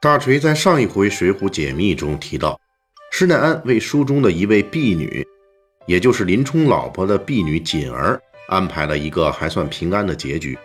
[0.00, 2.60] 大锤在上一回《水浒解密》中提到，
[3.10, 5.26] 施耐庵为书中的一位婢女，
[5.86, 10.56] 也就是林冲老婆的婢女锦儿，安排了一个还算平安的结局。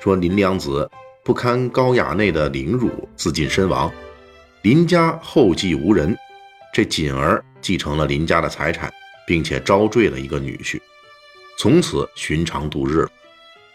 [0.00, 0.88] 说林娘子
[1.24, 3.92] 不堪高衙内的凌辱，自尽身亡，
[4.62, 6.16] 林家后继无人，
[6.72, 8.88] 这锦儿继承了林家的财产，
[9.26, 10.80] 并且招赘了一个女婿，
[11.58, 13.04] 从此寻常度日。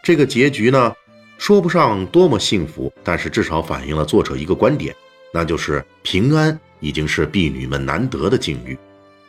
[0.01, 0.93] 这个结局呢？
[1.43, 4.95] 说不上多么幸福，但是至少反映了作者一个观点，
[5.33, 8.79] 那就是平安已经是婢女们难得的境遇。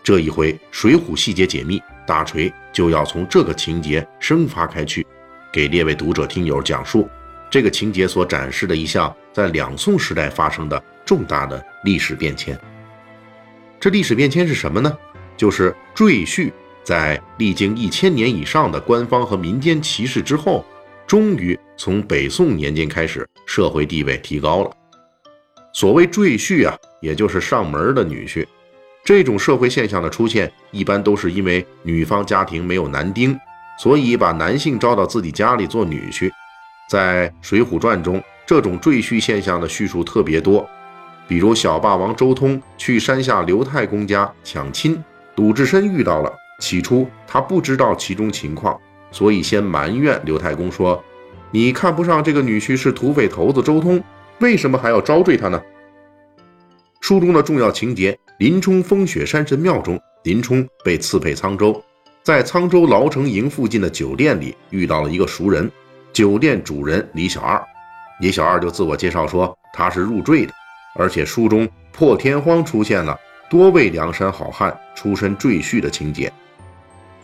[0.01, 5.05] 这一回《水浒细节解密》，大锤就要从这个情节生发开去，
[5.53, 7.09] 给列位读者听友讲述
[7.51, 12.57] 这个情节所展示的一项在两宋时代发生的重大的历史变迁。
[13.81, 14.97] 这历史变迁是什么呢？
[15.37, 16.53] 就是赘婿
[16.85, 20.65] 在历经一千年以上的官方和民间歧视之后。
[21.07, 24.71] 终于从北宋年间开始，社会地位提高了。
[25.73, 28.47] 所谓赘婿啊，也就是上门的女婿。
[29.05, 33.39] 这种社会现象的出现，一般都是因为女方家庭没有男丁，
[33.79, 36.31] 所以把男性招到自己家里做女婿。
[36.89, 40.67] 在《水浒传》中，这种赘婿现象的叙述特别多。
[41.27, 45.03] 比如小霸王周通去山下刘太公家抢亲，
[45.37, 46.33] 鲁智深遇到了。
[46.61, 48.81] 起初他不知道其中情况。
[49.15, 51.01] 所以先埋怨刘太公说
[51.53, 54.03] ：“你看不上这个女婿是土匪头子周通，
[54.41, 55.63] 为什么还要招赘他呢？”
[57.01, 61.81] 书中的重要情节：林冲风雪山神庙中，林冲被赐配沧州，
[62.25, 65.71] 在沧州牢城营附近的酒店里遇到了一个熟人，
[66.13, 67.65] 酒店主人李小二。
[68.21, 70.53] 李小二就自我介绍说他是入赘的，
[70.97, 73.17] 而且书中破天荒出现了
[73.49, 76.33] 多位梁山好汉出身赘婿的情节。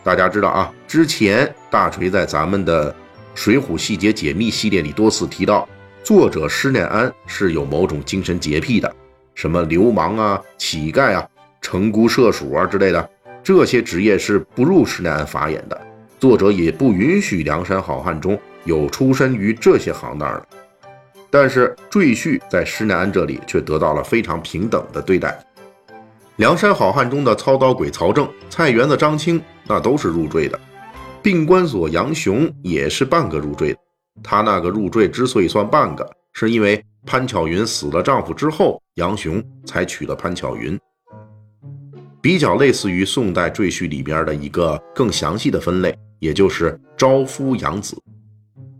[0.05, 2.91] 大家知道啊，之前大锤在咱们的
[3.33, 5.65] 《水浒细节解密》系列里多次提到，
[6.03, 8.93] 作者施耐庵是有某种精神洁癖的，
[9.33, 11.25] 什么流氓啊、乞丐啊、
[11.61, 13.09] 城孤社鼠啊之类的，
[13.41, 15.81] 这些职业是不入施耐庵法眼的。
[16.19, 20.47] 作者也不允许梁山好汉中有出身于这些行当的。
[21.29, 25.39] 但是赘婿在施耐庵这里却得到了非常平等的对待。
[26.35, 30.59] 梁山好汉中的操刀鬼曹正、菜园子张青，那都是入赘的；
[31.21, 33.79] 病关索杨雄也是半个入赘的。
[34.23, 40.79] 他那个入赘之所以算半个，是因为潘巧云死了丈夫之后，杨雄才娶了潘巧云，
[42.21, 47.95] 比较类似于宋代赘婿里边的一个更详细的分类，也就是招夫养子。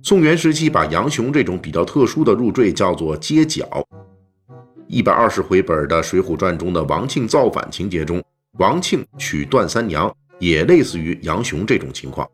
[0.04, 3.66] 宋元时期把杨雄这种比较特殊的入赘叫做接角。
[4.88, 8.22] 一百二十回本的《水浒传》中的王庆造反情节中，
[8.58, 12.28] 王庆娶段三娘，也类似于杨雄这种情况。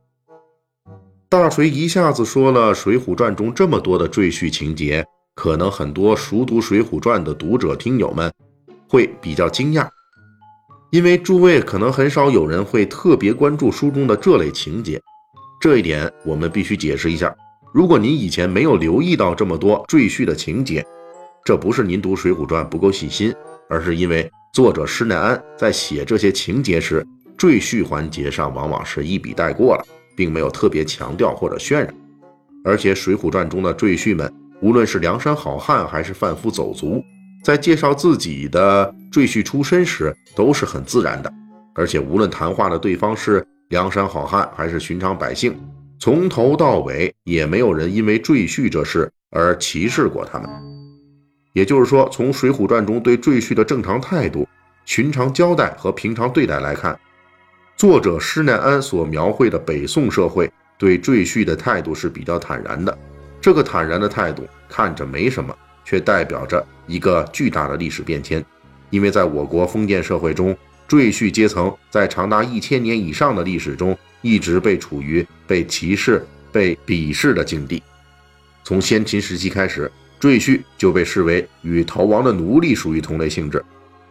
[1.29, 8.31] 大锤一下子说了《水浒传》中这么多的赘婿情节，可能很多熟读《水浒传》的读者听友们
[8.87, 9.85] 会比较惊讶，
[10.89, 14.99] 因为诸位可能很少有人会特别关注书中的这类情节。
[15.59, 17.35] 这一点我们必须解释一下。
[17.73, 20.85] 如果您以前没有留意到这么多赘婿的情节，
[21.43, 23.35] 这不是您读《水浒传》不够细心，
[23.69, 27.05] 而是因为作者施耐庵在写这些情节时，
[27.37, 31.93] 赘婿环节上往往是一笔带过了，并没有特别强调或者渲染。
[32.63, 37.03] 而且《水浒传》中的赘婿们，无论是梁山好汉还是贩夫走卒，
[37.43, 41.31] 在介绍自己的赘婿出身时，都是很自然的。
[41.75, 45.55] 而且无论谈话的对方是梁山好汉还是寻常百姓，
[45.99, 50.49] 从头到尾也没有人因为赘婿这事而歧视过他们。
[51.53, 54.47] 也就是说，从《水浒传》中对赘婿的正常态度、
[54.85, 56.99] 寻常交代和平常对待来看，
[57.77, 62.97] 作者施耐庵所描绘的北宋社会对赘婿的态度是比较坦然的。
[63.39, 68.43] 这个坦然的态度看着没什么，却代表着一个巨大的历史变迁。
[68.89, 70.57] 因为在我国封建社会中，
[70.87, 77.83] 赘婿阶层在长达一千年以上的历史中，一直被处于被歧视、被鄙视的境地。
[78.63, 79.89] 从先秦时期开始。
[80.19, 83.63] 赘婿就被视为与逃亡的奴隶属于同类性质，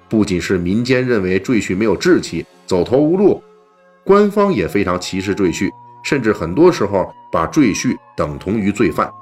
[0.09, 3.43] 不仅是民间认为赘婿没有志气、走投无路，
[4.07, 5.69] 官方也非常歧视赘婿，
[6.01, 9.13] 甚至很多时候把赘婿等同于罪犯。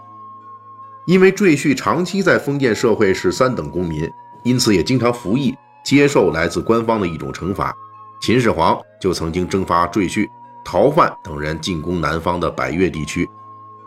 [1.07, 4.11] 因为赘婿长期在封建社会是三等公民，
[4.43, 7.75] 因此也经常服役，接受来自官方的一种惩罚。
[8.21, 10.29] 秦始皇就曾经征发赘婿、
[10.63, 13.27] 逃犯等人进攻南方的百越地区，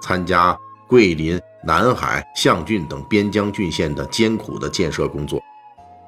[0.02, 0.58] 参加
[0.88, 5.40] 桂林、南海、象郡等边疆郡县的艰苦的建设工作。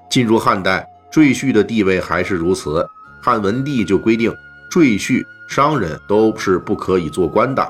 [0.10, 2.84] 进入汉代，赘婿的地位还是如此。
[3.22, 4.34] 汉文帝就规定，
[4.70, 7.68] 赘婿、商人都是不可以做官的。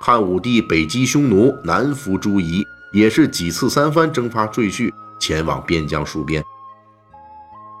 [0.00, 6.44] 汉武帝北击匈奴，南服诸夷，也是几次三番征发赘婿前往边疆戍边。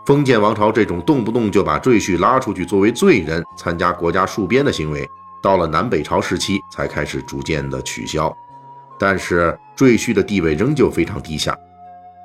[0.06, 5.08] 封建王朝这种动不动就把赘婿拉出去作为罪人参加国家戍边的行为，
[5.40, 8.32] 到了南北朝时期才开始逐渐的取消。
[8.98, 11.56] 但是赘婿的地位仍旧非常低下，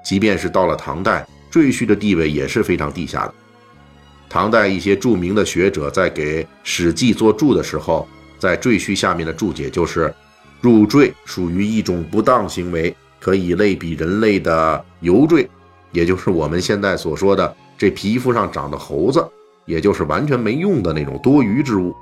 [0.04, 3.34] 即便是到了唐代，赘婿的地位也是非常低下的。
[4.30, 8.08] 唐代一些著名的学者在给《史记》作注的时候，
[8.38, 10.14] 在赘婿下面的注解就是
[10.62, 15.50] ：“入赘属于一种不当行为，可以类比人类的游赘，
[15.92, 19.26] 也就是我们现在所说的这皮肤上长的猴子，
[19.66, 21.96] 也就是完全没用的那种多余之物。”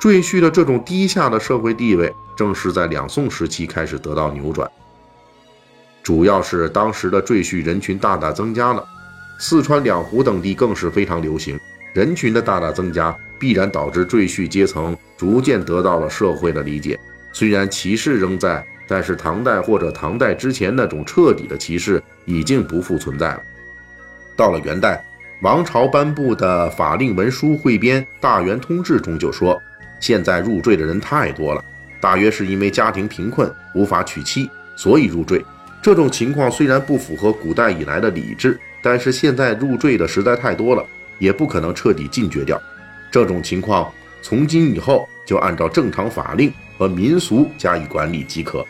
[0.00, 4.70] 赘婿的这种低下的社会地位，正是在两宋时期开始得到扭转，
[6.02, 8.84] 主要是当时的赘婿人群大大增加了。
[9.38, 11.58] 四川两湖等地更是非常流行，
[11.92, 16.98] 人群的大大增加，必然导致赘婿阶层逐渐得到了社会的理解。
[17.32, 23.42] 虽然歧视仍在，但是唐代或者唐代之前那种彻底的歧视已经不复存在了。
[24.36, 25.04] 到了元代，
[25.42, 29.60] 王朝颁布的法令文书汇编《大元通志》中就说，
[30.00, 31.64] 现在入赘的人太多了，
[32.00, 35.44] 大约是因为家庭贫困无法娶妻，所以入赘。
[35.82, 38.58] 这种情况虽然不符合古代以来的礼制。
[38.84, 40.86] 但是现在入赘的实在太多了，
[41.18, 42.60] 也不可能彻底禁绝掉。
[43.10, 43.90] 这种情况，
[44.20, 48.62] 从今以后就按照正常法令和民俗加以管理即可。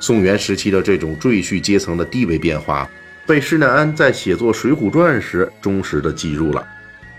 [0.00, 2.88] 宋元时期的这种赘婿阶层的地位变化，
[3.26, 6.66] 被施耐庵在写作《水浒传》时忠实的记入了。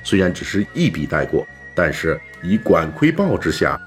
[0.03, 1.45] 虽然只是一笔带过，
[1.75, 3.79] 但是以管窥豹之下，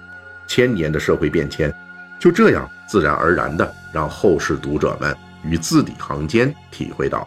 [0.46, 1.74] 千年的社会变迁，
[2.20, 7.26] 就这样自然而然的让后世读者们于字里行间体会到。